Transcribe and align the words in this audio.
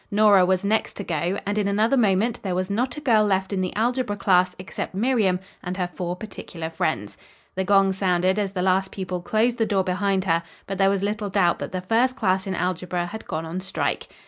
Nora 0.09 0.47
was 0.47 0.63
next 0.65 0.95
to 0.95 1.03
go 1.03 1.37
and 1.45 1.59
in 1.59 1.67
another 1.67 1.95
moment 1.95 2.41
there 2.41 2.55
was 2.55 2.71
not 2.71 2.97
a 2.97 3.01
girl 3.01 3.23
left 3.23 3.53
in 3.53 3.61
the 3.61 3.75
algebra 3.75 4.17
class 4.17 4.55
except 4.57 4.95
Miriam 4.95 5.39
and 5.63 5.77
her 5.77 5.85
four 5.93 6.15
particular 6.15 6.71
friends. 6.71 7.19
The 7.53 7.63
gong 7.65 7.93
sounded 7.93 8.39
as 8.39 8.53
the 8.53 8.63
last 8.63 8.89
pupil 8.89 9.21
closed 9.21 9.59
the 9.59 9.67
door 9.67 9.83
behind 9.83 10.23
her, 10.23 10.41
but 10.65 10.79
there 10.79 10.89
was 10.89 11.03
little 11.03 11.29
doubt 11.29 11.59
that 11.59 11.71
the 11.71 11.81
first 11.81 12.15
class 12.15 12.47
in 12.47 12.55
algebra 12.55 13.05
had 13.05 13.27
gone 13.27 13.45
on 13.45 13.57
a 13.57 13.59
strike. 13.59 14.07